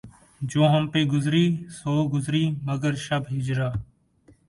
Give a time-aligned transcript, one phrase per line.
[0.41, 1.45] جو ہم پہ گزری
[1.77, 3.73] سو گزری مگر شب ہجراں